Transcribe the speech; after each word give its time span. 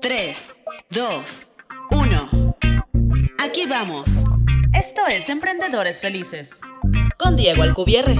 3, 0.00 0.36
2, 0.90 1.50
1. 1.90 2.56
Aquí 3.42 3.66
vamos. 3.66 4.24
Esto 4.72 5.02
es 5.08 5.28
Emprendedores 5.28 6.00
Felices. 6.00 6.60
Con 7.18 7.36
Diego 7.36 7.62
Alcubierre. 7.62 8.16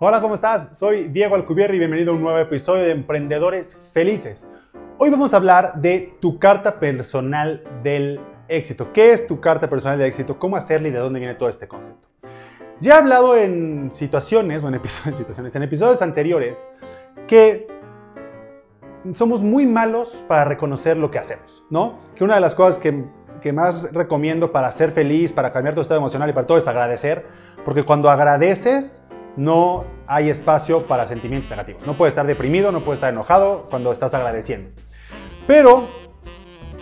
Hola, 0.00 0.20
¿cómo 0.20 0.34
estás? 0.34 0.78
Soy 0.78 1.08
Diego 1.08 1.34
Alcubierre 1.34 1.76
y 1.76 1.78
bienvenido 1.78 2.12
a 2.12 2.14
un 2.16 2.22
nuevo 2.22 2.38
episodio 2.38 2.84
de 2.84 2.92
Emprendedores 2.92 3.76
Felices. 3.92 4.48
Hoy 4.98 5.10
vamos 5.10 5.32
a 5.32 5.36
hablar 5.36 5.80
de 5.80 6.14
tu 6.20 6.38
carta 6.38 6.80
personal 6.80 7.62
del 7.82 8.20
éxito. 8.48 8.92
¿Qué 8.92 9.12
es 9.12 9.26
tu 9.26 9.40
carta 9.40 9.68
personal 9.68 9.98
del 9.98 10.08
éxito? 10.08 10.38
¿Cómo 10.38 10.56
hacerla 10.56 10.88
y 10.88 10.92
de 10.92 10.98
dónde 10.98 11.20
viene 11.20 11.34
todo 11.34 11.48
este 11.48 11.68
concepto? 11.68 12.08
Ya 12.80 12.94
he 12.94 12.98
hablado 12.98 13.36
en 13.36 13.90
situaciones, 13.90 14.62
o 14.62 14.68
en 14.68 14.74
episodios, 14.74 15.06
en 15.08 15.16
situaciones, 15.16 15.56
en 15.56 15.62
episodios 15.64 16.00
anteriores, 16.00 16.68
que 17.26 17.66
somos 19.12 19.42
muy 19.42 19.66
malos 19.66 20.24
para 20.28 20.44
reconocer 20.44 20.96
lo 20.96 21.10
que 21.10 21.18
hacemos, 21.18 21.64
¿no? 21.70 21.98
Que 22.14 22.24
una 22.24 22.34
de 22.34 22.40
las 22.40 22.54
cosas 22.54 22.78
que, 22.78 23.04
que 23.40 23.52
más 23.52 23.92
recomiendo 23.92 24.52
para 24.52 24.70
ser 24.72 24.90
feliz, 24.90 25.32
para 25.32 25.52
cambiar 25.52 25.74
tu 25.74 25.80
estado 25.80 25.98
emocional 25.98 26.28
y 26.30 26.32
para 26.32 26.46
todo 26.46 26.58
es 26.58 26.68
agradecer, 26.68 27.26
porque 27.64 27.84
cuando 27.84 28.10
agradeces 28.10 29.02
no 29.36 29.84
hay 30.06 30.30
espacio 30.30 30.86
para 30.86 31.06
sentimientos 31.06 31.48
negativos. 31.50 31.86
No 31.86 31.94
puedes 31.94 32.12
estar 32.12 32.26
deprimido, 32.26 32.72
no 32.72 32.80
puedes 32.80 32.96
estar 32.96 33.12
enojado 33.12 33.66
cuando 33.70 33.92
estás 33.92 34.12
agradeciendo. 34.14 34.70
Pero 35.46 35.86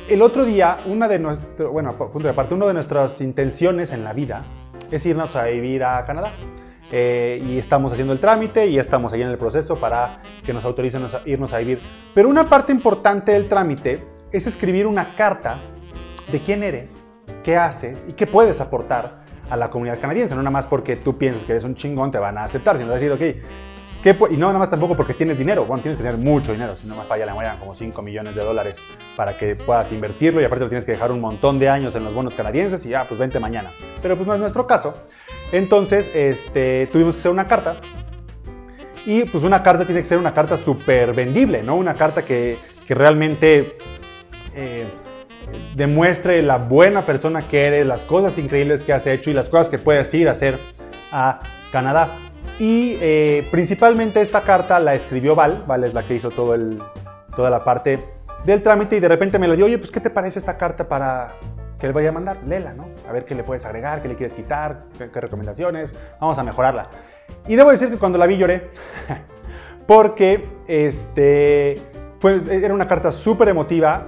el 0.09 0.23
otro 0.23 0.45
día, 0.45 0.79
una 0.87 1.07
de 1.07 1.19
nuestro, 1.19 1.71
bueno, 1.71 1.93
punto 1.97 2.33
de 2.33 2.55
una 2.55 2.67
de 2.67 2.73
nuestras 2.73 3.21
intenciones 3.21 3.93
en 3.93 4.05
la 4.05 4.15
vida 4.15 4.45
es 4.91 5.05
irnos 5.05 5.37
a 5.37 5.45
vivir 5.45 5.85
a 5.85 6.05
Canadá. 6.05 6.31
Eh, 6.93 7.43
y 7.45 7.59
estamos 7.59 7.93
haciendo 7.93 8.13
el 8.13 8.21
trámite 8.21 8.67
y 8.67 8.75
ya 8.75 8.81
estamos 8.81 9.13
ahí 9.13 9.23
en 9.23 9.29
el 9.29 9.39
proceso 9.39 9.77
para 9.77 10.23
que 10.45 10.53
nos 10.53 10.65
autoricen 10.65 11.05
a 11.05 11.09
irnos 11.25 11.53
a 11.53 11.59
vivir. 11.59 11.81
Pero 12.15 12.29
una 12.29 12.49
parte 12.49 12.73
importante 12.73 13.33
del 13.33 13.49
trámite 13.49 14.05
es 14.31 14.47
escribir 14.47 14.87
una 14.87 15.15
carta 15.17 15.59
de 16.31 16.41
quién 16.41 16.63
eres, 16.63 17.25
qué 17.43 17.57
haces 17.57 18.07
y 18.09 18.13
qué 18.13 18.27
puedes 18.27 18.61
aportar 18.61 19.25
a 19.51 19.57
la 19.57 19.71
comunidad 19.71 20.01
canadiense. 20.01 20.35
No 20.35 20.43
nada 20.43 20.51
más 20.53 20.67
porque 20.67 20.97
tú 20.97 21.19
piensas 21.19 21.45
que 21.45 21.53
eres 21.53 21.65
un 21.65 21.75
chingón 21.75 22.11
te 22.11 22.19
van 22.19 22.39
a 22.39 22.45
aceptar, 22.45 22.79
sino 22.79 22.93
decir, 22.93 23.11
ok, 23.11 23.23
y 24.31 24.37
no 24.37 24.47
nada 24.47 24.61
más 24.61 24.71
tampoco 24.71 24.95
porque 24.95 25.15
tienes 25.15 25.37
dinero, 25.37 25.65
bueno, 25.65 25.83
tienes 25.83 25.97
que 25.97 26.05
tener 26.05 26.17
mucho 26.17 26.53
dinero, 26.53 26.77
si 26.77 26.87
no 26.87 26.95
me 26.95 27.03
falla 27.05 27.27
la 27.27 27.33
memoria, 27.33 27.57
como 27.59 27.75
5 27.75 28.03
millones 28.03 28.37
de 28.37 28.43
dólares 28.43 28.85
para 29.17 29.37
que 29.37 29.57
puedas 29.57 29.91
invertirlo 29.91 30.41
y 30.41 30.45
aparte 30.45 30.65
lo 30.65 30.69
tienes 30.69 30.87
que 30.87 30.93
dejar 30.93 31.11
un 31.11 31.21
montón 31.21 31.59
de 31.59 31.69
años 31.69 31.97
en 31.97 32.05
los 32.05 32.15
bonos 32.15 32.37
canadienses 32.37 32.87
y 32.87 32.91
ya, 32.91 33.05
pues 33.05 33.19
vente 33.19 33.41
mañana. 33.41 33.73
Pero 34.03 34.15
pues 34.15 34.29
no 34.29 34.35
es 34.35 34.39
nuestro 34.39 34.65
caso. 34.65 34.95
Entonces, 35.53 36.11
este, 36.15 36.89
tuvimos 36.93 37.15
que 37.15 37.21
hacer 37.21 37.31
una 37.31 37.47
carta 37.47 37.77
y 39.05 39.25
pues 39.25 39.45
una 39.45 39.63
carta 39.63 39.85
tiene 39.85 40.01
que 40.01 40.07
ser 40.07 40.19
una 40.19 40.35
carta 40.35 40.57
súper 40.57 41.15
vendible, 41.15 41.63
¿no? 41.63 41.77
Una 41.77 41.95
carta 41.95 42.23
que, 42.23 42.59
realmente 42.89 43.79
eh, 44.55 44.87
demuestre 45.75 46.43
la 46.43 46.59
buena 46.59 47.05
persona 47.05 47.49
que 47.49 47.67
eres, 47.67 47.87
las 47.87 48.05
cosas 48.05 48.39
increíbles 48.39 48.85
que 48.85 48.93
has 48.93 49.07
hecho 49.07 49.31
y 49.31 49.33
las 49.33 49.49
cosas 49.49 49.69
que 49.69 49.79
puedes 49.79 50.13
ir 50.15 50.29
a 50.29 50.33
hacer 50.33 50.59
a 51.13 51.41
Canadá. 51.73 52.17
Y 52.59 52.97
eh, 53.01 53.47
principalmente 53.51 54.21
esta 54.21 54.43
carta 54.43 54.81
la 54.81 54.95
escribió 54.95 55.35
Val, 55.35 55.65
Val 55.67 55.85
es 55.85 55.95
la 55.95 56.03
que 56.03 56.15
hizo 56.15 56.31
toda 56.31 57.51
la 57.51 57.65
parte 57.65 58.03
del 58.45 58.63
trámite 58.63 58.97
y 58.97 59.01
de 59.01 59.09
repente 59.09 59.39
me 59.39 59.47
la 59.47 59.55
dio, 59.55 59.67
oye, 59.67 59.79
pues 59.79 59.91
¿qué 59.91 60.01
te 60.01 60.11
parece 60.11 60.39
esta 60.39 60.57
carta 60.57 60.89
para 60.89 61.35
que 61.79 61.87
le 61.87 61.93
vaya 61.93 62.09
a 62.09 62.13
mandar? 62.13 62.39
Léela, 62.47 62.73
¿no? 62.73 62.87
A 63.09 63.13
ver 63.13 63.25
qué 63.25 63.35
le 63.35 63.45
puedes 63.45 63.65
agregar, 63.65 64.03
qué 64.03 64.09
le 64.09 64.15
quieres 64.15 64.35
quitar, 64.35 64.81
qué, 64.99 65.21
recomendaciones, 65.21 65.95
vamos 66.21 66.39
a 66.39 66.43
mejorarla. 66.43 66.89
Y 67.47 67.57
debo 67.57 67.71
decir 67.71 67.91
que 67.91 67.99
cuando 67.99 68.19
la 68.19 68.27
vi 68.27 68.37
lloré, 68.37 68.71
porque 69.87 70.49
este, 70.67 71.81
era 72.51 72.75
una 72.75 72.89
carta 72.89 73.13
súper 73.13 73.49
emotiva 73.49 74.07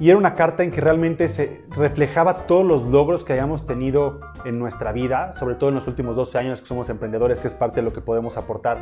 y 0.00 0.10
era 0.10 0.18
una 0.18 0.34
carta 0.34 0.62
en 0.62 0.70
que 0.70 0.80
realmente 0.80 1.26
se 1.26 1.62
reflejaba 1.70 2.46
todos 2.46 2.64
los 2.64 2.82
logros 2.84 3.24
que 3.24 3.32
hayamos 3.32 3.66
tenido 3.66 4.20
en 4.44 4.58
nuestra 4.58 4.92
vida, 4.92 5.32
sobre 5.32 5.56
todo 5.56 5.70
en 5.70 5.74
los 5.74 5.88
últimos 5.88 6.14
12 6.14 6.38
años 6.38 6.60
que 6.60 6.68
somos 6.68 6.88
emprendedores, 6.88 7.40
que 7.40 7.48
es 7.48 7.54
parte 7.54 7.76
de 7.76 7.82
lo 7.82 7.92
que 7.92 8.00
podemos 8.00 8.36
aportar 8.36 8.78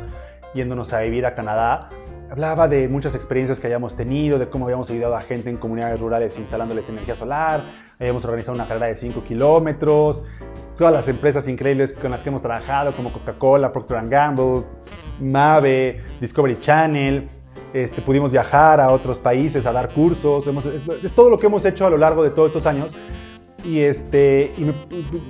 yéndonos 0.53 0.93
a 0.93 0.99
vivir 0.99 1.25
a 1.25 1.33
Canadá. 1.33 1.89
Hablaba 2.29 2.67
de 2.67 2.89
muchas 2.89 3.15
experiencias 3.15 3.59
que 3.59 3.67
hayamos 3.67 3.95
tenido, 3.95 4.37
de 4.37 4.49
cómo 4.49 4.65
habíamos 4.65 4.89
ayudado 4.89 5.15
a 5.15 5.21
gente 5.21 5.49
en 5.49 5.55
comunidades 5.55 5.99
rurales 5.99 6.37
instalándoles 6.37 6.89
energía 6.89 7.15
solar, 7.15 7.63
habíamos 7.97 8.25
organizado 8.25 8.55
una 8.55 8.67
carrera 8.67 8.87
de 8.87 8.95
5 8.95 9.23
kilómetros, 9.23 10.23
todas 10.75 10.91
las 10.91 11.07
empresas 11.07 11.47
increíbles 11.47 11.93
con 11.93 12.11
las 12.11 12.23
que 12.23 12.29
hemos 12.29 12.41
trabajado, 12.41 12.93
como 12.93 13.13
Coca-Cola, 13.13 13.71
Procter 13.71 14.09
Gamble, 14.09 14.63
Mave, 15.21 16.03
Discovery 16.19 16.59
Channel, 16.59 17.29
este, 17.73 18.01
pudimos 18.01 18.31
viajar 18.31 18.81
a 18.81 18.91
otros 18.91 19.19
países 19.19 19.65
a 19.65 19.71
dar 19.71 19.89
cursos, 19.89 20.45
es 21.03 21.11
todo 21.13 21.29
lo 21.29 21.39
que 21.39 21.47
hemos 21.47 21.63
hecho 21.65 21.85
a 21.85 21.89
lo 21.89 21.97
largo 21.97 22.23
de 22.23 22.31
todos 22.31 22.47
estos 22.47 22.65
años. 22.65 22.93
Y, 23.63 23.79
este, 23.79 24.53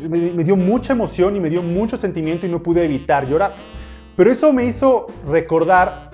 me, 0.07 0.43
dio 0.43 0.55
mucha 0.55 0.93
emoción 0.93 1.35
y 1.35 1.39
me 1.39 1.49
dio 1.49 1.61
mucho 1.61 1.95
sentimiento 1.95 2.45
y 2.45 2.49
no 2.49 2.61
pude 2.61 2.83
evitar 2.83 3.27
llorar. 3.27 3.53
Pero 4.15 4.31
eso 4.31 4.51
me 4.51 4.65
hizo 4.65 5.07
recordar 5.27 6.06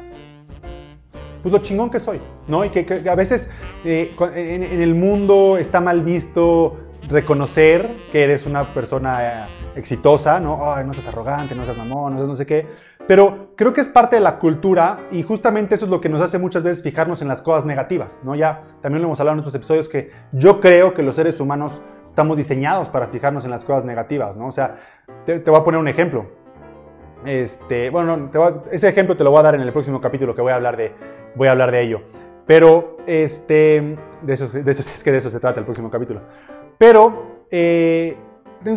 pues, 1.44 1.54
lo 1.54 1.60
chingón 1.60 1.92
que 1.92 2.00
soy, 2.00 2.20
¿no? 2.48 2.66
Y 2.66 2.70
que, 2.70 3.08
a 3.08 3.16
veces 3.16 3.50
eh, 3.86 4.16
en, 4.34 4.82
el 4.82 4.96
mundo 4.96 5.58
está 5.58 5.80
mal 5.80 6.02
visto 6.02 6.78
reconocer 7.08 7.98
que 8.12 8.24
eres 8.24 8.46
una 8.46 8.74
persona 8.74 9.48
exitosa, 9.76 10.40
¿no? 10.40 10.82
no 10.84 10.94
seas 10.94 11.08
arrogante, 11.10 11.54
no 11.54 11.66
seas 11.66 11.78
mamón, 11.78 12.14
no 12.14 12.20
seas 12.20 12.30
no 12.30 12.36
sé 12.36 12.46
qué. 12.46 12.66
Pero 13.08 13.50
creo 13.58 13.74
que 13.74 13.82
es 13.82 13.90
parte 13.90 14.16
de 14.16 14.22
la 14.22 14.40
cultura 14.40 15.08
y 15.12 15.24
justamente 15.24 15.76
eso 15.76 15.86
es 15.86 15.92
lo 15.92 16.00
que 16.00 16.08
nos 16.08 16.22
hace 16.22 16.40
muchas 16.40 16.64
veces 16.64 16.82
fijarnos 16.82 17.22
en 17.22 17.28
las 17.28 17.42
cosas 17.42 17.66
negativas, 17.66 18.22
¿no? 18.24 18.34
Ya 18.36 18.64
también 18.82 19.02
lo 19.02 19.10
hemos 19.10 19.20
hablado 19.20 19.34
en 19.34 19.40
otros 19.40 19.54
episodios 19.54 19.90
que 19.90 20.12
yo 20.32 20.62
creo 20.62 20.94
que 20.94 21.04
los 21.04 21.16
seres 21.16 21.42
humanos 21.42 21.82
estamos 22.06 22.38
diseñados 22.38 22.90
para 22.90 23.08
fijarnos 23.08 23.44
en 23.44 23.52
las 23.52 23.66
cosas 23.66 23.84
negativas, 23.84 24.38
¿no? 24.38 24.48
O 24.48 24.52
sea, 24.52 24.78
te, 25.26 25.40
voy 25.40 25.60
a 25.60 25.64
poner 25.64 25.82
un 25.82 25.88
ejemplo. 25.88 26.43
Este, 27.26 27.90
bueno, 27.90 28.30
ese 28.72 28.90
ejemplo 28.90 29.16
te 29.16 29.24
lo 29.24 29.32
voy 29.32 29.40
a 29.40 29.44
dar 29.44 29.56
en 29.56 29.62
el 29.62 29.72
próximo 29.72 30.02
capítulo 30.02 30.36
que 30.36 30.42
voy 30.42 30.52
a 30.52 30.56
hablar 30.56 30.78
de, 30.78 30.94
voy 31.36 31.48
a 31.48 31.52
hablar 31.52 31.72
de 31.72 31.82
ello. 31.82 32.02
Pero, 32.46 32.98
este, 33.08 33.98
de 34.22 34.34
eso, 34.34 34.48
de 34.48 34.70
eso, 34.70 34.84
es 34.94 35.04
que 35.04 35.12
de 35.12 35.18
eso 35.18 35.30
se 35.30 35.40
trata 35.40 35.60
el 35.60 35.66
próximo 35.66 35.90
capítulo. 35.90 36.22
Pero, 36.78 37.46
eh, 37.50 38.18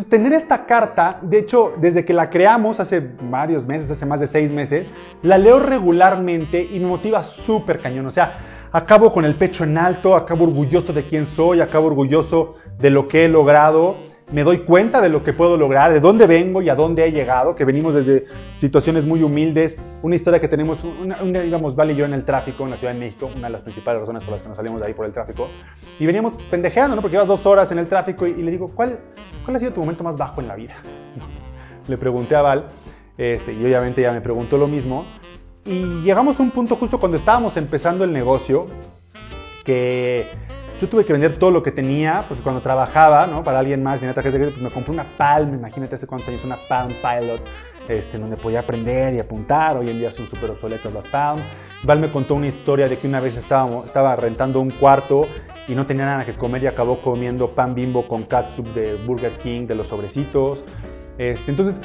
tener 0.08 0.32
esta 0.32 0.66
carta, 0.66 1.18
de 1.22 1.38
hecho, 1.38 1.72
desde 1.78 2.04
que 2.04 2.12
la 2.12 2.30
creamos 2.30 2.80
hace 2.80 3.00
varios 3.00 3.66
meses, 3.66 3.90
hace 3.90 4.06
más 4.06 4.20
de 4.20 4.26
seis 4.26 4.52
meses, 4.52 4.90
la 5.22 5.38
leo 5.38 5.60
regularmente 5.60 6.62
y 6.62 6.78
me 6.80 6.86
motiva 6.86 7.22
súper 7.22 7.80
cañón. 7.80 8.06
O 8.06 8.10
sea, 8.10 8.68
acabo 8.72 9.12
con 9.12 9.24
el 9.24 9.36
pecho 9.36 9.64
en 9.64 9.78
alto, 9.78 10.16
acabo 10.16 10.44
orgulloso 10.44 10.92
de 10.92 11.04
quién 11.04 11.24
soy, 11.24 11.60
acabo 11.60 11.86
orgulloso 11.86 12.56
de 12.78 12.90
lo 12.90 13.08
que 13.08 13.24
he 13.24 13.28
logrado 13.28 13.96
me 14.32 14.42
doy 14.42 14.59
cuenta 14.59 15.00
de 15.00 15.09
lo 15.09 15.22
que 15.22 15.32
puedo 15.32 15.56
lograr, 15.56 15.92
de 15.92 16.00
dónde 16.00 16.26
vengo 16.26 16.60
y 16.60 16.69
a 16.69 16.75
dónde 16.75 17.04
he 17.04 17.12
llegado, 17.12 17.54
que 17.54 17.64
venimos 17.64 17.94
desde 17.94 18.25
situaciones 18.56 19.04
muy 19.04 19.22
humildes, 19.22 19.78
una 20.03 20.16
historia 20.16 20.41
que 20.41 20.48
tenemos, 20.48 20.84
una, 20.84 21.16
digamos, 21.22 21.76
Vale 21.76 21.92
y 21.92 21.97
yo 21.97 22.04
en 22.04 22.12
el 22.12 22.25
tráfico 22.25 22.65
en 22.65 22.70
la 22.70 22.76
Ciudad 22.76 22.92
de 22.92 22.98
México, 22.98 23.31
una 23.36 23.47
de 23.47 23.53
las 23.53 23.62
principales 23.62 24.00
razones 24.00 24.25
por 24.25 24.32
las 24.32 24.42
que 24.42 24.48
nos 24.48 24.56
salimos 24.56 24.81
de 24.81 24.88
ahí 24.88 24.94
por 24.94 25.06
el 25.06 25.12
tráfico, 25.12 25.48
y 25.98 26.06
veníamos 26.06 26.32
pues, 26.32 26.47
pendejeando, 26.47 26.97
¿no? 26.97 27.03
Porque 27.03 27.15
llevas 27.15 27.28
dos 27.28 27.47
horas 27.47 27.70
en 27.70 27.78
el 27.78 27.86
tráfico 27.86 28.26
y, 28.26 28.34
le 28.34 28.50
digo, 28.50 28.72
¿cuál, 28.75 28.98
¿cuál 29.44 29.56
ha 29.56 29.60
sido 29.60 29.72
tu 29.72 29.81
momento 29.81 30.03
más 30.03 30.16
bajo 30.16 30.41
en 30.41 30.48
la 30.48 30.56
vida? 30.56 30.75
Le 31.88 31.97
pregunté 31.97 32.34
a 32.34 32.42
Val, 32.42 32.66
este, 33.16 33.53
y 33.53 33.65
obviamente 33.65 34.00
ella 34.00 34.12
me 34.12 34.20
preguntó 34.20 34.59
lo 34.59 34.66
mismo, 34.66 35.06
y 35.65 36.03
llegamos 36.03 36.41
a 36.41 36.42
un 36.42 36.50
punto 36.50 36.75
justo 36.75 36.98
cuando 36.98 37.16
estábamos 37.16 37.56
empezando 37.56 38.03
el 38.03 38.12
negocio, 38.12 38.66
que 39.65 40.28
yo 40.78 40.88
tuve 40.88 41.04
que 41.04 41.12
vender 41.12 41.38
todo 41.38 41.50
lo 41.50 41.62
que 41.62 41.72
tenía, 41.72 42.25
porque 42.28 42.42
cuando 42.42 42.60
trabajaba, 42.60 43.26
¿no? 43.26 43.42
Para 43.42 43.60
alguien 43.60 43.82
más, 43.82 44.00
tenía 44.00 44.14
tarjetas 44.14 44.34
de 44.34 44.38
crédito, 44.41 44.60
pues 44.60 44.64
me 44.64 44.75
compré 44.75 44.92
una 44.92 45.04
Palm, 45.16 45.54
imagínate 45.54 45.94
hace 45.94 46.06
cuántos 46.06 46.28
años, 46.28 46.44
una 46.44 46.56
Palm 46.69 46.92
Pilot, 47.00 47.41
este, 47.88 48.19
donde 48.19 48.37
podía 48.37 48.60
aprender 48.60 49.15
y 49.15 49.20
apuntar. 49.20 49.76
Hoy 49.76 49.88
en 49.88 49.98
día 49.98 50.10
son 50.10 50.26
súper 50.26 50.50
obsoletas 50.50 50.92
las 50.92 51.09
Palm. 51.09 51.41
Val 51.82 52.00
me 52.00 52.10
contó 52.10 52.34
una 52.34 52.47
historia 52.47 52.89
de 52.89 52.98
que 52.98 53.06
una 53.06 53.21
vez 53.21 53.36
estaba, 53.36 53.84
estaba 53.84 54.16
rentando 54.16 54.60
un 54.60 54.71
cuarto 54.71 55.27
y 55.68 55.74
no 55.74 55.86
tenía 55.86 56.04
nada 56.04 56.24
que 56.24 56.34
comer 56.34 56.62
y 56.62 56.66
acabó 56.66 57.00
comiendo 57.00 57.54
pan 57.54 57.74
bimbo 57.74 58.06
con 58.06 58.24
catsup 58.24 58.66
de 58.74 58.97
Burger 59.06 59.33
King, 59.39 59.66
de 59.66 59.74
los 59.74 59.89
sobrecitos. 59.89 60.65
Este, 61.18 61.50
entonces, 61.50 61.80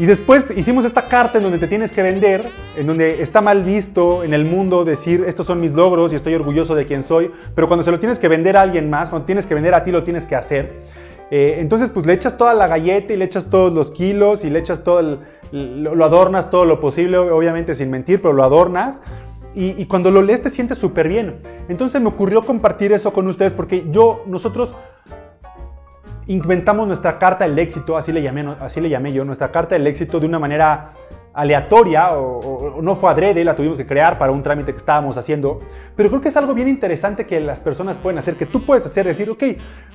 y 0.00 0.06
después 0.06 0.46
hicimos 0.56 0.86
esta 0.86 1.08
carta 1.08 1.36
en 1.36 1.42
donde 1.42 1.58
te 1.58 1.66
tienes 1.66 1.92
que 1.92 2.02
vender, 2.02 2.48
en 2.74 2.86
donde 2.86 3.20
está 3.20 3.42
mal 3.42 3.64
visto 3.64 4.24
en 4.24 4.32
el 4.32 4.46
mundo 4.46 4.82
decir 4.82 5.24
estos 5.28 5.44
son 5.44 5.60
mis 5.60 5.72
logros 5.72 6.14
y 6.14 6.16
estoy 6.16 6.32
orgulloso 6.32 6.74
de 6.74 6.86
quién 6.86 7.02
soy, 7.02 7.30
pero 7.54 7.68
cuando 7.68 7.84
se 7.84 7.90
lo 7.90 8.00
tienes 8.00 8.18
que 8.18 8.26
vender 8.26 8.56
a 8.56 8.62
alguien 8.62 8.88
más, 8.88 9.10
cuando 9.10 9.26
tienes 9.26 9.44
que 9.44 9.52
vender 9.52 9.74
a 9.74 9.84
ti, 9.84 9.90
lo 9.90 10.02
tienes 10.02 10.24
que 10.24 10.36
hacer. 10.36 10.72
Eh, 11.30 11.56
entonces, 11.58 11.90
pues 11.90 12.06
le 12.06 12.14
echas 12.14 12.38
toda 12.38 12.54
la 12.54 12.66
galleta 12.66 13.12
y 13.12 13.18
le 13.18 13.26
echas 13.26 13.50
todos 13.50 13.74
los 13.74 13.90
kilos 13.90 14.42
y 14.46 14.48
le 14.48 14.60
echas 14.60 14.82
todo 14.84 15.00
el, 15.00 15.18
lo, 15.52 16.02
adornas 16.02 16.50
todo 16.50 16.64
lo 16.64 16.80
posible, 16.80 17.18
obviamente 17.18 17.74
sin 17.74 17.90
mentir, 17.90 18.22
pero 18.22 18.32
lo 18.32 18.42
adornas. 18.42 19.02
Y, 19.54 19.78
y 19.78 19.84
cuando 19.84 20.10
lo 20.10 20.22
lees 20.22 20.42
te 20.42 20.48
sientes 20.48 20.78
súper 20.78 21.08
bien. 21.08 21.42
Entonces 21.68 22.00
me 22.00 22.08
ocurrió 22.08 22.40
compartir 22.40 22.92
eso 22.92 23.12
con 23.12 23.28
ustedes 23.28 23.52
porque 23.52 23.84
yo, 23.90 24.22
nosotros 24.26 24.74
inventamos 26.30 26.86
nuestra 26.86 27.18
carta 27.18 27.46
del 27.46 27.58
éxito, 27.58 27.96
así 27.96 28.12
le 28.12 28.22
llamé, 28.22 28.54
así 28.60 28.80
le 28.80 28.88
llamé 28.88 29.12
yo, 29.12 29.24
nuestra 29.24 29.50
carta 29.50 29.74
del 29.74 29.86
éxito 29.88 30.20
de 30.20 30.26
una 30.26 30.38
manera 30.38 30.90
aleatoria 31.32 32.12
o, 32.16 32.80
no 32.80 32.94
fue 32.94 33.10
adrede, 33.10 33.44
la 33.44 33.56
tuvimos 33.56 33.76
que 33.76 33.84
crear 33.84 34.16
para 34.16 34.30
un 34.30 34.40
trámite 34.42 34.70
que 34.70 34.78
estábamos 34.78 35.16
haciendo, 35.16 35.58
pero 35.96 36.08
creo 36.08 36.20
que 36.20 36.28
es 36.28 36.36
algo 36.36 36.54
bien 36.54 36.68
interesante 36.68 37.26
que 37.26 37.40
las 37.40 37.58
personas 37.60 37.96
pueden 37.98 38.18
hacer, 38.18 38.36
que 38.36 38.46
tú 38.46 38.64
puedes 38.64 38.86
hacer, 38.86 39.06
decir, 39.06 39.28
ok, 39.28 39.42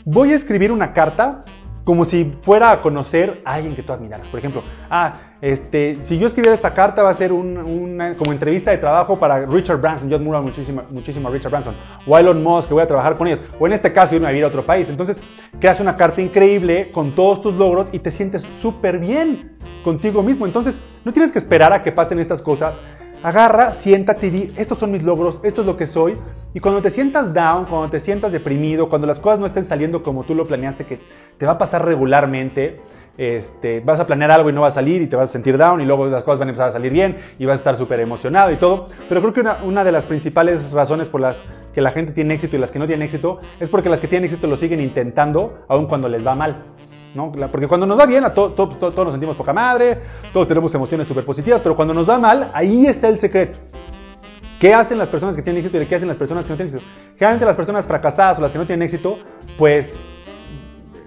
voy 0.03 0.33
a 0.33 0.35
escribir 0.35 0.73
una 0.73 0.91
carta 0.91 1.45
como 1.85 2.03
si 2.03 2.25
fuera 2.41 2.71
a 2.71 2.81
conocer 2.81 3.41
a 3.45 3.53
alguien 3.53 3.75
que 3.75 3.83
tú 3.83 3.93
admiraras. 3.93 4.27
Por 4.27 4.39
ejemplo, 4.39 4.63
ah, 4.89 5.13
este, 5.39 5.95
si 5.95 6.17
yo 6.17 6.25
escribiera 6.25 6.55
esta 6.55 6.73
carta 6.73 7.03
va 7.03 7.11
a 7.11 7.13
ser 7.13 7.31
una 7.31 8.15
como 8.15 8.31
entrevista 8.31 8.71
de 8.71 8.79
trabajo 8.79 9.19
para 9.19 9.45
Richard 9.45 9.79
Branson, 9.79 10.09
yo 10.09 10.17
admiro 10.17 10.41
muchísimo, 10.41 10.81
muchísimo 10.89 11.27
a 11.29 11.31
Richard 11.31 11.51
Branson, 11.51 11.75
o 12.07 12.17
Elon 12.17 12.41
Musk, 12.41 12.69
que 12.69 12.73
voy 12.73 12.81
a 12.81 12.87
trabajar 12.87 13.15
con 13.15 13.27
ellos, 13.27 13.41
o 13.59 13.67
en 13.67 13.73
este 13.73 13.93
caso 13.93 14.15
irme 14.15 14.27
a 14.27 14.31
vivir 14.31 14.43
a 14.43 14.47
otro 14.47 14.65
país. 14.65 14.89
Entonces, 14.89 15.21
creas 15.59 15.79
una 15.79 15.95
carta 15.95 16.21
increíble 16.21 16.89
con 16.91 17.11
todos 17.11 17.41
tus 17.41 17.53
logros 17.53 17.87
y 17.91 17.99
te 17.99 18.09
sientes 18.09 18.41
súper 18.41 18.97
bien 18.97 19.55
contigo 19.83 20.23
mismo. 20.23 20.47
Entonces, 20.47 20.79
no 21.03 21.13
tienes 21.13 21.31
que 21.31 21.37
esperar 21.37 21.71
a 21.71 21.83
que 21.83 21.91
pasen 21.91 22.19
estas 22.19 22.41
cosas. 22.41 22.81
Agarra, 23.21 23.71
siéntate 23.71 24.27
y 24.27 24.29
di, 24.29 24.53
estos 24.57 24.79
son 24.79 24.91
mis 24.91 25.03
logros, 25.03 25.39
esto 25.43 25.61
es 25.61 25.67
lo 25.67 25.77
que 25.77 25.85
soy. 25.85 26.17
Y 26.55 26.59
cuando 26.59 26.81
te 26.81 26.89
sientas 26.89 27.33
down, 27.33 27.65
cuando 27.65 27.89
te 27.89 27.99
sientas 27.99 28.31
deprimido, 28.31 28.87
cuando 28.87 29.05
las 29.05 29.19
cosas 29.19 29.39
no 29.39 29.45
estén 29.45 29.65
saliendo 29.65 30.01
como 30.01 30.23
tú 30.23 30.33
lo 30.33 30.47
planeaste, 30.47 30.85
que 30.85 30.99
te 31.37 31.45
va 31.45 31.53
a 31.53 31.57
pasar 31.57 31.85
regularmente, 31.85 32.81
este, 33.17 33.79
vas 33.79 33.99
a 33.99 34.07
planear 34.07 34.31
algo 34.31 34.49
y 34.49 34.53
no 34.53 34.61
va 34.61 34.67
a 34.67 34.71
salir 34.71 35.01
y 35.01 35.07
te 35.07 35.15
vas 35.15 35.29
a 35.29 35.31
sentir 35.31 35.57
down 35.57 35.79
y 35.79 35.85
luego 35.85 36.07
las 36.07 36.23
cosas 36.23 36.39
van 36.39 36.49
a 36.49 36.51
empezar 36.51 36.67
a 36.67 36.71
salir 36.71 36.91
bien 36.91 37.17
y 37.39 37.45
vas 37.45 37.53
a 37.53 37.57
estar 37.57 37.75
súper 37.75 37.99
emocionado 37.99 38.51
y 38.51 38.55
todo. 38.57 38.87
Pero 39.07 39.21
creo 39.21 39.33
que 39.33 39.65
una, 39.65 39.83
de 39.83 39.91
las 39.91 40.05
principales 40.05 40.71
razones 40.71 41.09
por 41.09 41.21
las 41.21 41.45
que 41.73 41.81
la 41.81 41.91
gente 41.91 42.11
tiene 42.11 42.33
éxito 42.33 42.55
y 42.55 42.59
las 42.59 42.71
que 42.71 42.79
no 42.79 42.87
tienen 42.87 43.05
éxito 43.05 43.39
es 43.59 43.69
porque 43.69 43.89
las 43.89 44.01
que 44.01 44.07
tienen 44.07 44.25
éxito 44.25 44.47
lo 44.47 44.55
siguen 44.55 44.79
intentando 44.79 45.65
aun 45.67 45.87
cuando 45.87 46.09
les 46.09 46.25
va 46.25 46.35
mal. 46.35 46.63
¿no? 47.13 47.31
Porque 47.31 47.67
cuando 47.67 47.87
nos 47.87 47.97
va 47.97 48.05
bien, 48.05 48.25
a 48.25 48.33
pues, 48.33 48.55
todos 48.55 48.95
nos 48.95 49.13
sentimos 49.13 49.37
poca 49.37 49.53
madre, 49.53 49.99
todos 50.33 50.47
tenemos 50.49 50.73
emociones 50.75 51.07
súper 51.07 51.23
positivas, 51.23 51.61
pero 51.61 51.73
cuando 51.73 51.93
nos 51.93 52.09
va 52.09 52.19
mal, 52.19 52.51
ahí 52.53 52.87
está 52.87 53.07
el 53.07 53.17
secreto. 53.17 53.59
¿Qué 54.59 54.73
hacen 54.73 54.97
las 54.97 55.07
personas 55.07 55.35
que 55.35 55.41
tienen 55.41 55.59
éxito 55.59 55.81
y 55.81 55.85
qué 55.85 55.95
hacen 55.95 56.07
las 56.09 56.17
personas 56.17 56.45
que 56.45 56.51
no 56.51 56.57
tienen 56.57 56.73
éxito? 56.73 56.91
Generalmente 57.13 57.45
las 57.45 57.55
personas 57.55 57.87
fracasadas 57.87 58.39
o 58.39 58.41
las 58.41 58.51
que 58.51 58.57
no 58.57 58.65
tienen 58.65 58.83
éxito, 58.83 59.17
pues 59.57 60.01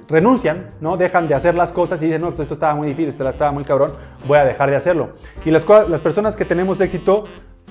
renuncian, 0.08 0.70
¿no? 0.80 0.96
Dejan 0.96 1.28
de 1.28 1.34
hacer 1.34 1.54
las 1.54 1.70
cosas 1.70 2.02
y 2.02 2.06
dicen, 2.06 2.22
no, 2.22 2.28
pues 2.28 2.40
esto 2.40 2.54
estaba 2.54 2.74
muy 2.74 2.88
difícil, 2.88 3.08
esto 3.10 3.28
estaba 3.28 3.52
muy 3.52 3.64
cabrón, 3.64 3.92
voy 4.26 4.38
a 4.38 4.44
dejar 4.44 4.70
de 4.70 4.76
hacerlo. 4.76 5.10
Y 5.44 5.50
las, 5.50 5.66
las 5.88 6.00
personas 6.00 6.34
que 6.34 6.44
tenemos 6.44 6.80
éxito, 6.80 7.24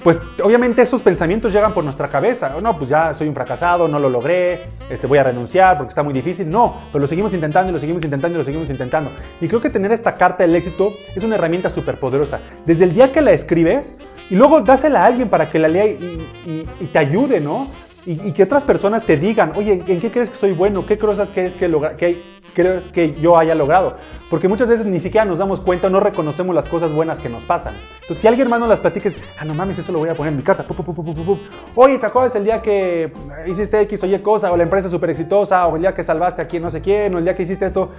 pues 0.04 0.19
obviamente 0.44 0.84
esos 0.84 1.01
pensamientos 1.01 1.51
llegan 1.51 1.74
por 1.74 1.84
nuestra 1.84 2.07
cabeza. 2.07 2.56
No, 2.62 2.78
pues 2.78 2.89
ya 2.89 3.13
soy 3.13 3.28
un 3.28 3.34
fracasado, 3.34 3.88
no 3.88 3.98
lo 3.98 4.10
logré, 4.10 4.62
este, 4.89 5.07
voy 5.07 5.18
a 5.18 5.24
renunciar 5.24 5.78
porque 5.78 5.89
está 5.89 6.04
muy 6.04 6.13
difícil. 6.13 6.50
No, 6.50 6.81
pero 6.92 7.01
lo 7.01 7.07
seguimos 7.07 7.34
intentando 7.34 7.72
y 7.72 7.74
lo 7.74 7.80
seguimos 7.80 8.04
intentando 8.04 8.36
y 8.36 8.38
lo 8.38 8.44
seguimos 8.44 8.69
intentando. 8.69 9.12
Y 9.42 9.48
creo 9.48 9.60
que 9.60 9.72
tener 9.72 9.92
esta 9.92 10.16
carta 10.16 10.44
del 10.44 10.56
éxito 10.56 10.94
es 11.16 11.24
una 11.24 11.36
herramienta 11.36 11.69
súper 11.72 12.00
poderosa. 12.00 12.39
Desde 12.66 12.84
el 12.84 12.94
día 12.94 13.12
que 13.12 13.22
la 13.22 13.31
escribes 13.31 13.98
y 14.30 14.36
luego 14.36 14.62
dásela 14.62 15.04
a 15.04 15.06
alguien 15.07 15.30
para 15.30 15.50
que 15.50 15.57
la 15.57 15.68
lea 15.68 15.88
y, 15.88 16.68
y 16.80 16.86
te 16.86 17.00
ayude, 17.00 17.39
¿no? 17.39 17.68
Y, 18.09 18.31
que 18.31 18.44
otras 18.44 18.63
personas 18.63 19.04
te 19.04 19.18
digan, 19.18 19.51
oye, 19.57 19.83
¿en 19.86 20.00
qué 20.00 20.09
crees 20.09 20.30
que 20.30 20.36
soy 20.38 20.54
bueno? 20.54 20.86
¿Qué 20.86 20.98
cosas 20.98 21.30
crees 21.30 21.57
que, 21.57 21.68
logra 21.68 21.98
que 21.98 22.24
crees 22.54 22.88
que 22.88 23.13
yo 23.15 23.38
haya 23.38 23.54
logrado? 23.54 23.98
Porque 24.30 24.48
muchas 24.48 24.69
veces 24.69 24.86
ni 24.86 25.01
siquiera 25.01 25.25
nos 25.25 25.39
damos 25.39 25.59
cuenta, 25.59 25.89
no 25.89 26.00
reconocemos 26.00 26.56
las 26.56 26.69
cosas 26.69 26.94
buenas 26.94 27.19
que 27.19 27.27
nos 27.27 27.44
pasan. 27.44 27.75
Entonces, 27.95 28.21
si 28.21 28.27
alguien 28.30 28.48
más 28.48 28.62
nos 28.62 28.69
las 28.69 28.80
platiques, 28.80 29.19
ah, 29.38 29.44
no 29.44 29.54
mames, 29.54 29.80
eso 29.80 29.92
lo 29.92 30.00
voy 30.00 30.07
a 30.07 30.15
poner 30.15 30.31
en 30.31 30.38
mi 30.38 30.44
carta. 30.44 30.65
oye, 31.75 32.00
¿te 32.00 32.06
acuerdas 32.06 32.33
el 32.38 32.45
día 32.45 32.62
que 32.62 33.12
hiciste 33.45 33.81
X 33.81 34.01
o 34.04 34.07
Y 34.07 34.18
cosa? 34.19 34.53
O 34.53 34.57
la 34.57 34.63
empresa 34.63 34.88
súper 34.88 35.10
exitosa, 35.10 35.68
o 35.68 35.75
el 35.75 35.81
día 35.81 35.94
que 35.94 36.01
salvaste 36.01 36.42
a 36.42 36.48
quien 36.48 36.63
no 36.63 36.69
sé 36.69 36.80
quién, 36.80 37.13
o 37.13 37.18
el 37.18 37.25
día 37.25 37.36
que 37.36 37.44
hiciste 37.44 37.65
esto, 37.65 37.92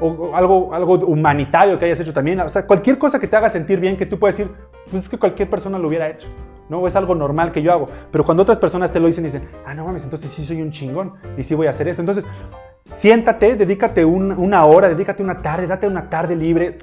o, 0.00 0.34
algo, 0.34 0.72
algo 0.72 0.94
humanitario 0.94 1.78
que 1.78 1.84
hayas 1.84 2.00
hecho 2.00 2.14
también. 2.14 2.40
O 2.40 2.48
sea, 2.48 2.66
cualquier 2.66 2.96
cosa 2.96 3.20
que 3.20 3.26
te 3.26 3.36
haga 3.36 3.50
sentir 3.50 3.78
bien, 3.78 3.98
que 3.98 4.06
tú 4.06 4.18
puedes 4.18 4.38
decir, 4.38 4.50
pues 4.90 5.02
es 5.02 5.08
que 5.10 5.18
cualquier 5.18 5.50
persona 5.50 5.78
lo 5.78 5.86
hubiera 5.86 6.08
hecho. 6.08 6.28
¿No? 6.70 6.86
Es 6.86 6.96
algo 6.96 7.14
normal 7.14 7.52
que 7.52 7.60
yo 7.60 7.72
hago. 7.72 7.88
Pero 8.10 8.24
cuando 8.24 8.44
otras 8.44 8.58
personas 8.58 8.92
te 8.92 9.00
lo 9.00 9.08
dicen, 9.08 9.24
dicen, 9.24 9.48
ah, 9.66 9.74
no 9.74 9.84
mames, 9.84 10.04
entonces 10.04 10.30
sí 10.30 10.46
soy 10.46 10.62
un 10.62 10.70
chingón 10.70 11.14
y 11.36 11.42
sí 11.42 11.54
voy 11.54 11.66
a 11.66 11.70
hacer 11.70 11.88
esto. 11.88 12.00
Entonces, 12.00 12.24
siéntate, 12.90 13.56
dedícate 13.56 14.04
una 14.04 14.64
hora, 14.64 14.88
dedícate 14.88 15.22
una 15.22 15.42
tarde, 15.42 15.66
date 15.66 15.86
una 15.86 16.08
tarde 16.08 16.36
libre 16.36 16.78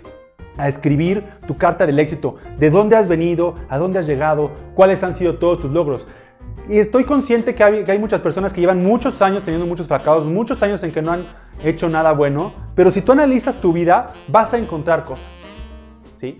a 0.57 0.67
escribir 0.67 1.23
tu 1.47 1.57
carta 1.57 1.85
del 1.85 1.99
éxito, 1.99 2.35
de 2.57 2.69
dónde 2.69 2.95
has 2.95 3.07
venido, 3.07 3.55
a 3.69 3.77
dónde 3.77 3.99
has 3.99 4.07
llegado, 4.07 4.51
cuáles 4.73 5.03
han 5.03 5.13
sido 5.13 5.37
todos 5.37 5.59
tus 5.59 5.71
logros. 5.71 6.05
Y 6.67 6.79
estoy 6.79 7.05
consciente 7.05 7.55
que 7.55 7.63
hay, 7.63 7.83
que 7.83 7.91
hay, 7.91 7.99
muchas 7.99 8.19
personas 8.19 8.51
que 8.51 8.59
llevan 8.59 8.83
muchos 8.83 9.21
años 9.21 9.43
teniendo 9.43 9.65
muchos 9.65 9.87
fracasos, 9.87 10.27
muchos 10.27 10.61
años 10.63 10.83
en 10.83 10.91
que 10.91 11.01
no 11.01 11.13
han 11.13 11.25
hecho 11.63 11.87
nada 11.87 12.11
bueno, 12.11 12.53
pero 12.75 12.91
si 12.91 13.01
tú 13.01 13.13
analizas 13.13 13.61
tu 13.61 13.71
vida, 13.71 14.13
vas 14.27 14.53
a 14.53 14.57
encontrar 14.57 15.05
cosas. 15.05 15.31
¿sí? 16.15 16.37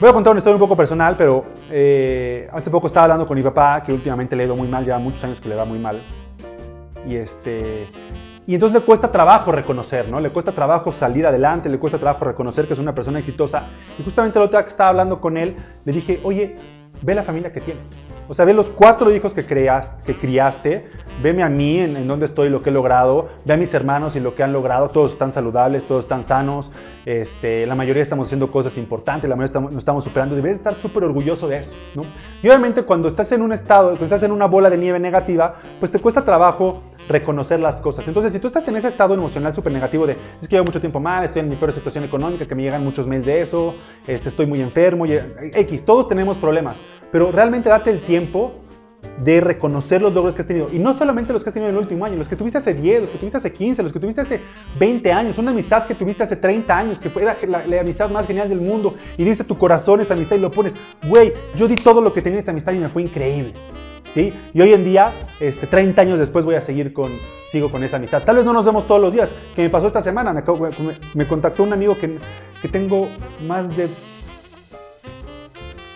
Voy 0.00 0.08
a 0.08 0.12
contar 0.12 0.30
una 0.30 0.38
historia 0.38 0.54
un 0.54 0.60
poco 0.60 0.76
personal, 0.76 1.16
pero 1.16 1.44
eh, 1.68 2.48
hace 2.52 2.70
poco 2.70 2.86
estaba 2.86 3.04
hablando 3.04 3.26
con 3.26 3.36
mi 3.36 3.42
papá, 3.42 3.82
que 3.82 3.92
últimamente 3.92 4.36
le 4.36 4.44
ha 4.44 4.46
ido 4.46 4.54
muy 4.54 4.68
mal, 4.68 4.84
lleva 4.84 5.00
muchos 5.00 5.24
años 5.24 5.40
que 5.40 5.48
le 5.48 5.56
va 5.56 5.64
muy 5.64 5.80
mal. 5.80 6.00
Y, 7.04 7.16
este, 7.16 7.88
y 8.46 8.54
entonces 8.54 8.78
le 8.78 8.86
cuesta 8.86 9.10
trabajo 9.10 9.50
reconocer, 9.50 10.08
¿no? 10.08 10.20
Le 10.20 10.30
cuesta 10.30 10.52
trabajo 10.52 10.92
salir 10.92 11.26
adelante, 11.26 11.68
le 11.68 11.80
cuesta 11.80 11.98
trabajo 11.98 12.24
reconocer 12.24 12.68
que 12.68 12.74
es 12.74 12.78
una 12.78 12.94
persona 12.94 13.18
exitosa. 13.18 13.64
Y 13.98 14.04
justamente 14.04 14.38
otro 14.38 14.56
día 14.56 14.62
que 14.62 14.70
estaba 14.70 14.90
hablando 14.90 15.20
con 15.20 15.36
él, 15.36 15.56
le 15.84 15.92
dije, 15.92 16.20
oye, 16.22 16.54
ve 17.02 17.14
la 17.16 17.24
familia 17.24 17.52
que 17.52 17.60
tienes. 17.60 17.90
O 18.28 18.34
sea, 18.34 18.44
ve 18.44 18.52
los 18.52 18.68
cuatro 18.68 19.10
hijos 19.10 19.32
que, 19.32 19.46
creaste, 19.46 20.02
que 20.04 20.14
criaste, 20.14 20.86
veme 21.22 21.42
a 21.42 21.48
mí 21.48 21.78
en, 21.78 22.06
dónde 22.06 22.26
estoy, 22.26 22.50
lo 22.50 22.62
que 22.62 22.68
he 22.68 22.72
logrado, 22.72 23.30
ve 23.46 23.54
a 23.54 23.56
mis 23.56 23.72
hermanos 23.72 24.16
y 24.16 24.20
lo 24.20 24.34
que 24.34 24.42
han 24.42 24.52
logrado, 24.52 24.90
todos 24.90 25.12
están 25.12 25.32
saludables, 25.32 25.84
todos 25.84 26.04
están 26.04 26.22
sanos, 26.22 26.70
este, 27.06 27.66
la 27.66 27.74
mayoría 27.74 28.02
estamos 28.02 28.28
haciendo 28.28 28.50
cosas 28.50 28.76
importantes, 28.76 29.30
la 29.30 29.34
mayoría 29.34 29.46
estamos, 29.46 29.72
nos 29.72 29.80
estamos 29.80 30.04
superando, 30.04 30.34
deberías 30.34 30.58
estar 30.58 30.74
súper 30.74 31.04
orgulloso 31.04 31.48
de 31.48 31.56
eso, 31.56 31.74
¿no? 31.94 32.02
Y 32.42 32.48
obviamente 32.48 32.82
cuando 32.82 33.08
estás 33.08 33.32
en 33.32 33.40
un 33.40 33.52
estado, 33.52 33.88
cuando 33.88 34.04
estás 34.04 34.22
en 34.22 34.32
una 34.32 34.46
bola 34.46 34.68
de 34.68 34.76
nieve 34.76 34.98
negativa, 34.98 35.56
pues 35.80 35.90
te 35.90 35.98
cuesta 35.98 36.22
trabajo 36.22 36.82
reconocer 37.08 37.58
las 37.58 37.80
cosas. 37.80 38.06
Entonces, 38.06 38.32
si 38.32 38.38
tú 38.38 38.48
estás 38.48 38.66
en 38.68 38.76
ese 38.76 38.88
estado 38.88 39.14
emocional 39.14 39.54
súper 39.54 39.72
negativo 39.72 40.06
de, 40.06 40.16
es 40.40 40.48
que 40.48 40.56
llevo 40.56 40.66
mucho 40.66 40.80
tiempo 40.80 41.00
mal, 41.00 41.24
estoy 41.24 41.40
en 41.40 41.48
mi 41.48 41.56
peor 41.56 41.72
situación 41.72 42.04
económica, 42.04 42.46
que 42.46 42.54
me 42.54 42.62
llegan 42.62 42.84
muchos 42.84 43.06
mails 43.06 43.26
de 43.26 43.40
eso, 43.40 43.74
este, 44.06 44.28
estoy 44.28 44.46
muy 44.46 44.60
enfermo, 44.60 45.06
y, 45.06 45.18
X, 45.54 45.84
todos 45.84 46.06
tenemos 46.08 46.38
problemas, 46.38 46.78
pero 47.10 47.32
realmente 47.32 47.68
date 47.68 47.90
el 47.90 48.02
tiempo 48.02 48.52
de 49.22 49.40
reconocer 49.40 50.02
los 50.02 50.12
logros 50.12 50.34
que 50.34 50.42
has 50.42 50.46
tenido. 50.46 50.68
Y 50.72 50.78
no 50.78 50.92
solamente 50.92 51.32
los 51.32 51.42
que 51.42 51.50
has 51.50 51.54
tenido 51.54 51.70
en 51.70 51.76
el 51.76 51.80
último 51.80 52.04
año, 52.04 52.16
los 52.16 52.28
que 52.28 52.36
tuviste 52.36 52.58
hace 52.58 52.74
10, 52.74 53.02
los 53.02 53.10
que 53.10 53.18
tuviste 53.18 53.38
hace 53.38 53.52
15, 53.52 53.82
los 53.82 53.92
que 53.92 54.00
tuviste 54.00 54.20
hace 54.20 54.40
20 54.78 55.12
años, 55.12 55.38
una 55.38 55.50
amistad 55.50 55.86
que 55.86 55.94
tuviste 55.94 56.22
hace 56.22 56.36
30 56.36 56.76
años, 56.76 57.00
que 57.00 57.10
fue 57.10 57.24
la, 57.24 57.36
la, 57.66 57.80
amistad 57.80 58.10
más 58.10 58.26
genial 58.26 58.48
del 58.48 58.60
mundo, 58.60 58.94
y 59.16 59.24
diste 59.24 59.44
tu 59.44 59.56
corazón 59.58 60.00
esa 60.00 60.14
amistad 60.14 60.36
y 60.36 60.40
lo 60.40 60.50
pones, 60.50 60.74
güey, 61.08 61.32
yo 61.56 61.66
di 61.66 61.76
todo 61.76 62.00
lo 62.00 62.12
que 62.12 62.22
tenía 62.22 62.38
en 62.38 62.42
esa 62.42 62.50
amistad 62.52 62.72
y 62.72 62.78
me 62.78 62.88
fue 62.88 63.02
increíble. 63.02 63.54
Y 64.22 64.60
hoy 64.60 64.72
en 64.72 64.84
día, 64.84 65.12
este, 65.40 65.66
30 65.66 66.02
años 66.02 66.18
después, 66.18 66.44
voy 66.44 66.56
a 66.56 66.60
seguir 66.60 66.92
con, 66.92 67.12
sigo 67.48 67.70
con 67.70 67.82
esa 67.84 67.96
amistad. 67.96 68.22
Tal 68.24 68.36
vez 68.36 68.44
no 68.44 68.52
nos 68.52 68.64
vemos 68.64 68.86
todos 68.86 69.00
los 69.00 69.12
días, 69.12 69.34
que 69.54 69.62
me 69.62 69.70
pasó 69.70 69.86
esta 69.86 70.00
semana. 70.00 70.32
Me, 71.14 71.26
contactó 71.26 71.62
un 71.62 71.72
amigo 71.72 71.96
que, 71.96 72.18
que 72.60 72.68
tengo 72.68 73.08
más 73.46 73.74
de 73.76 73.88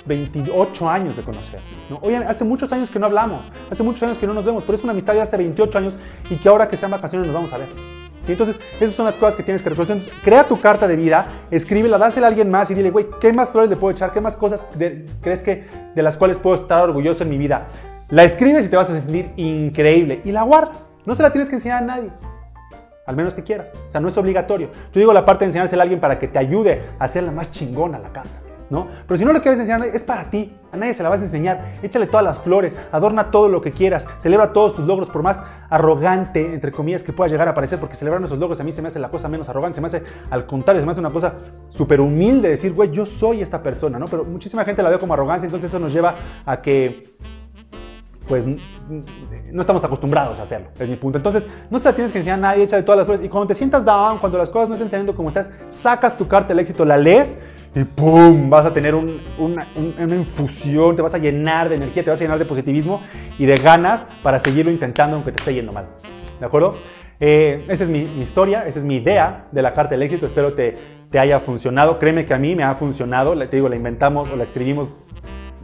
28 0.07 0.89
años 0.89 1.17
de 1.17 1.23
conocer. 1.23 1.61
¿no? 1.91 2.01
Hace 2.29 2.45
muchos 2.45 2.73
años 2.73 2.91
que 2.91 2.99
no 2.99 3.07
hablamos, 3.07 3.51
hace 3.71 3.83
muchos 3.83 4.03
años 4.03 4.19
que 4.19 4.27
no 4.27 4.35
nos 4.35 4.45
vemos, 4.45 4.65
pero 4.65 4.75
es 4.75 4.83
una 4.83 4.93
amistad 4.93 5.15
de 5.15 5.21
hace 5.21 5.37
28 5.37 5.79
años 5.79 5.99
y 6.31 6.37
que 6.37 6.49
ahora 6.49 6.69
que 6.69 6.77
sean 6.77 6.91
vacaciones 6.91 7.27
nos 7.27 7.35
vamos 7.35 7.53
a 7.53 7.59
ver. 7.59 7.69
Entonces, 8.29 8.61
esas 8.79 8.95
son 8.95 9.07
las 9.07 9.17
cosas 9.17 9.35
que 9.35 9.43
tienes 9.43 9.63
que 9.63 9.71
reconocer. 9.71 9.97
Entonces, 9.97 10.23
crea 10.23 10.47
tu 10.47 10.61
carta 10.61 10.87
de 10.87 10.95
vida, 10.95 11.27
escríbela, 11.51 11.99
dásela 11.99 12.29
a 12.29 12.31
alguien 12.31 12.51
más 12.51 12.71
y 12.71 12.75
dile, 12.75 12.91
güey, 12.91 13.07
¿qué 13.21 13.33
más 13.33 13.51
flores 13.51 13.69
le 13.69 13.77
puedo 13.77 13.91
echar? 13.91 14.13
¿Qué 14.13 14.21
más 14.21 14.37
cosas 14.37 14.65
crees 15.21 15.43
que 15.43 15.67
de 15.95 16.03
las 16.03 16.17
cuales 16.17 16.39
puedo 16.39 16.55
estar 16.55 16.85
orgulloso 16.85 17.25
en 17.25 17.31
mi 17.31 17.39
vida? 17.39 17.67
La 18.13 18.25
escribes 18.25 18.67
y 18.67 18.69
te 18.69 18.77
vas 18.77 18.91
a 18.91 19.01
sentir 19.01 19.33
increíble 19.37 20.21
y 20.23 20.33
la 20.33 20.43
guardas. 20.43 20.95
No 21.07 21.15
se 21.15 21.23
la 21.23 21.31
tienes 21.33 21.49
que 21.49 21.55
enseñar 21.55 21.83
a 21.83 21.87
nadie. 21.87 22.11
Al 23.07 23.17
menos 23.17 23.33
que 23.33 23.43
quieras. 23.43 23.73
O 23.89 23.91
sea, 23.91 24.03
no 24.03 24.09
es 24.09 24.19
obligatorio. 24.19 24.69
Yo 24.93 24.99
digo 25.01 25.15
la 25.15 25.25
parte 25.25 25.47
de 25.47 25.49
enseñársela 25.49 25.83
a 25.83 25.85
alguien 25.85 25.99
para 25.99 26.19
que 26.19 26.29
te 26.29 26.39
ayude 26.39 26.91
a 26.99 27.05
hacerla 27.05 27.33
más 27.33 27.51
chingona 27.51 27.99
la 27.99 28.13
carta. 28.13 28.43
Pero 29.07 29.17
si 29.17 29.25
no 29.25 29.33
lo 29.33 29.41
quieres 29.41 29.61
enseñar, 29.61 29.83
es 29.87 30.05
para 30.05 30.29
ti. 30.29 30.55
A 30.73 30.77
nadie 30.77 30.93
se 30.93 31.03
la 31.03 31.09
vas 31.09 31.21
a 31.21 31.25
enseñar. 31.25 31.73
Échale 31.83 32.07
todas 32.07 32.25
las 32.25 32.39
flores, 32.39 32.77
adorna 32.91 33.31
todo 33.31 33.49
lo 33.49 33.63
que 33.63 33.71
quieras, 33.71 34.07
celebra 34.19 34.53
todos 34.53 34.75
tus 34.75 34.87
logros, 34.87 35.11
por 35.11 35.23
más 35.23 35.43
arrogante, 35.71 36.53
entre 36.53 36.71
comillas, 36.71 37.03
que 37.03 37.13
pueda 37.13 37.31
llegar 37.31 37.49
a 37.49 37.55
parecer, 37.55 37.79
porque 37.79 37.95
celebrar 37.95 38.21
nuestros 38.21 38.41
logros 38.41 38.61
a 38.61 38.65
mí 38.65 38.73
se 38.73 38.83
me 38.83 38.89
hace 38.89 38.99
la 38.99 39.11
cosa 39.11 39.29
menos 39.29 39.49
arrogante, 39.49 39.77
se 39.77 39.81
me 39.81 39.87
hace 39.87 40.03
al 40.31 40.47
contrario, 40.47 40.81
se 40.81 40.87
me 40.87 40.93
hace 40.93 41.01
una 41.01 41.11
cosa 41.11 41.35
súper 41.69 42.01
humilde 42.01 42.49
decir, 42.49 42.73
güey, 42.73 42.91
yo 42.91 43.05
soy 43.05 43.43
esta 43.43 43.63
persona, 43.63 43.99
¿no? 43.99 44.07
Pero 44.07 44.25
muchísima 44.25 44.65
gente 44.65 44.83
la 44.83 44.91
ve 44.91 44.99
como 44.99 45.15
arrogancia, 45.15 45.47
entonces 45.47 45.71
eso 45.71 45.79
nos 45.79 45.93
lleva 45.93 46.15
a 46.47 46.63
que 46.63 47.15
pues 48.33 48.47
no 48.47 49.61
estamos 49.61 49.85
acostumbrados 49.85 50.39
a 50.39 50.43
hacerlo, 50.45 50.69
es 50.79 50.89
mi 50.89 50.97
punto. 50.97 51.19
Entonces, 51.19 51.47
no 51.69 51.79
se 51.79 51.85
la 51.85 51.95
tienes 51.95 52.13
que 52.13 52.19
enseñar 52.19 52.39
a 52.39 52.41
nadie, 52.41 52.65
échale 52.65 52.83
todas 52.83 52.97
las 52.97 53.05
flores. 53.05 53.23
Y 53.23 53.29
cuando 53.29 53.49
te 53.49 53.55
sientas 53.55 53.85
down, 53.85 54.21
cuando 54.21 54.39
las 54.39 54.49
cosas 54.49 54.71
no 54.71 54.75
estén 54.75 54.91
saliendo 54.91 55.15
como 55.15 55.29
estás, 55.29 55.51
sacas 55.69 56.17
tu 56.17 56.27
carta 56.27 56.49
del 56.49 56.61
éxito, 56.61 56.87
la 56.87 56.97
lees 56.97 57.37
y 57.75 57.85
¡pum! 57.85 58.49
Vas 58.49 58.65
a 58.65 58.73
tener 58.73 58.95
una, 58.95 59.67
infusión, 60.17 60.97
te 60.97 61.03
vas 61.03 61.13
a 61.13 61.19
llenar 61.19 61.69
de 61.69 61.75
energía, 61.75 62.03
te 62.03 62.09
vas 62.09 62.23
a 62.23 62.25
llenar 62.25 62.39
de 62.39 62.47
positivismo 62.47 63.03
y 63.39 63.45
de 63.45 63.57
ganas 63.57 64.07
para 64.23 64.39
seguirlo 64.39 64.73
intentando 64.73 65.17
aunque 65.17 65.33
te 65.33 65.41
esté 65.41 65.53
yendo 65.53 65.73
mal. 65.73 65.89
¿De 66.41 66.47
acuerdo? 66.47 66.77
Eh, 67.21 67.67
esa 67.69 67.85
es 67.85 67.91
mi, 67.91 67.99
historia, 68.19 68.67
esa 68.67 68.79
es 68.79 68.85
mi 68.87 68.97
idea 68.97 69.49
de 69.53 69.61
la 69.61 69.75
carta 69.75 69.91
del 69.91 70.05
éxito. 70.05 70.25
Espero 70.25 70.55
te, 70.55 70.79
te 71.11 71.19
haya 71.19 71.39
funcionado. 71.39 71.99
Créeme 71.99 72.25
que 72.25 72.33
a 72.33 72.39
mí 72.39 72.57
me 72.57 72.63
ha 72.63 72.75
funcionado. 72.77 73.37
Te 73.47 73.57
digo, 73.57 73.69
la 73.69 73.77
inventamos 73.77 74.31
o 74.31 74.37
la 74.37 74.45
escribimos 74.45 74.95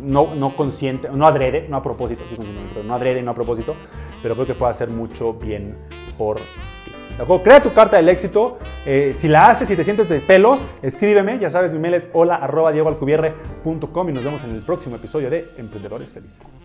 no, 0.00 0.34
no 0.34 0.56
consciente, 0.56 1.08
no 1.12 1.26
adrede, 1.26 1.66
no 1.68 1.76
a 1.76 1.82
propósito, 1.82 2.22
sí 2.28 2.36
pero 2.72 2.84
no 2.84 2.94
adrede, 2.94 3.22
no 3.22 3.32
a 3.32 3.34
propósito, 3.34 3.74
pero 4.22 4.34
creo 4.34 4.46
que 4.46 4.54
puede 4.54 4.70
hacer 4.70 4.90
mucho 4.90 5.34
bien 5.34 5.76
por 6.16 6.36
ti. 6.36 6.42
Crea 7.42 7.60
tu 7.60 7.72
carta 7.72 7.96
del 7.96 8.08
éxito. 8.08 8.58
Eh, 8.86 9.12
si 9.16 9.26
la 9.26 9.50
haces 9.50 9.68
y 9.70 9.76
te 9.76 9.82
sientes 9.82 10.08
de 10.08 10.20
pelos, 10.20 10.64
escríbeme. 10.82 11.38
Ya 11.40 11.50
sabes, 11.50 11.72
mi 11.72 11.80
mail 11.80 11.94
es 11.94 12.08
hola 12.12 12.36
arroba 12.36 12.72
y 12.72 12.78
nos 12.80 14.24
vemos 14.24 14.44
en 14.44 14.50
el 14.50 14.62
próximo 14.62 14.96
episodio 14.96 15.28
de 15.28 15.50
Emprendedores 15.56 16.12
Felices. 16.12 16.64